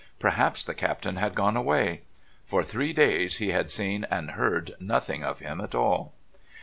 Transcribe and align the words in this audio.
Perhaps 0.17 0.63
the 0.63 0.73
Captain 0.73 1.17
had 1.17 1.35
gone 1.35 1.55
away. 1.55 2.01
For 2.43 2.63
three 2.63 2.91
days 2.91 3.37
he 3.37 3.49
had 3.49 3.69
seen 3.69 4.03
and 4.09 4.31
heard 4.31 4.73
nothing 4.79 5.23
of 5.23 5.41
him 5.41 5.61
at 5.61 5.75
all. 5.75 6.11